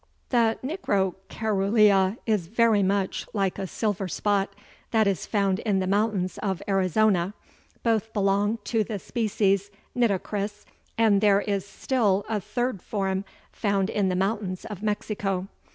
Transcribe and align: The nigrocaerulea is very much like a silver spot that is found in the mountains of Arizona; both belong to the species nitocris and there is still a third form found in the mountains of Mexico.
The 0.29 0.57
nigrocaerulea 0.63 2.17
is 2.25 2.47
very 2.47 2.81
much 2.81 3.27
like 3.33 3.59
a 3.59 3.67
silver 3.67 4.07
spot 4.07 4.51
that 4.89 5.05
is 5.05 5.27
found 5.27 5.59
in 5.59 5.77
the 5.77 5.85
mountains 5.85 6.39
of 6.39 6.63
Arizona; 6.67 7.35
both 7.83 8.11
belong 8.11 8.57
to 8.63 8.83
the 8.83 8.97
species 8.97 9.69
nitocris 9.95 10.65
and 10.97 11.21
there 11.21 11.41
is 11.41 11.67
still 11.67 12.25
a 12.27 12.41
third 12.41 12.81
form 12.81 13.25
found 13.51 13.91
in 13.91 14.09
the 14.09 14.15
mountains 14.15 14.65
of 14.65 14.81
Mexico. 14.81 15.47